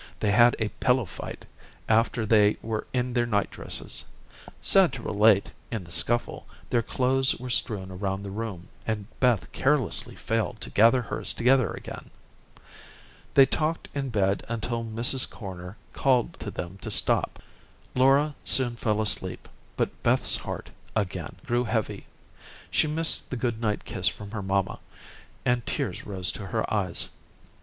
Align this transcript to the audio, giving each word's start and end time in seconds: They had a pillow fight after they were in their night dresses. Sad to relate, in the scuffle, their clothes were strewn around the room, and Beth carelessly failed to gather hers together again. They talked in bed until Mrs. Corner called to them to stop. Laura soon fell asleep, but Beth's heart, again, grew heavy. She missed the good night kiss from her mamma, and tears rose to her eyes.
They 0.19 0.31
had 0.31 0.55
a 0.57 0.69
pillow 0.69 1.05
fight 1.05 1.45
after 1.87 2.25
they 2.25 2.57
were 2.63 2.87
in 2.91 3.13
their 3.13 3.27
night 3.27 3.51
dresses. 3.51 4.03
Sad 4.59 4.93
to 4.93 5.03
relate, 5.03 5.51
in 5.69 5.83
the 5.83 5.91
scuffle, 5.91 6.47
their 6.71 6.81
clothes 6.81 7.35
were 7.35 7.51
strewn 7.51 7.91
around 7.91 8.23
the 8.23 8.31
room, 8.31 8.67
and 8.87 9.05
Beth 9.19 9.51
carelessly 9.51 10.15
failed 10.15 10.59
to 10.61 10.71
gather 10.71 11.03
hers 11.03 11.33
together 11.33 11.71
again. 11.73 12.09
They 13.35 13.45
talked 13.45 13.89
in 13.93 14.09
bed 14.09 14.43
until 14.49 14.83
Mrs. 14.83 15.29
Corner 15.29 15.77
called 15.93 16.33
to 16.39 16.49
them 16.49 16.79
to 16.79 16.89
stop. 16.89 17.37
Laura 17.93 18.33
soon 18.43 18.77
fell 18.77 19.01
asleep, 19.03 19.47
but 19.77 20.01
Beth's 20.01 20.37
heart, 20.37 20.71
again, 20.95 21.35
grew 21.45 21.63
heavy. 21.65 22.07
She 22.71 22.87
missed 22.87 23.29
the 23.29 23.37
good 23.37 23.61
night 23.61 23.85
kiss 23.85 24.07
from 24.07 24.31
her 24.31 24.41
mamma, 24.41 24.79
and 25.45 25.63
tears 25.67 26.07
rose 26.07 26.31
to 26.31 26.47
her 26.47 26.65
eyes. 26.73 27.07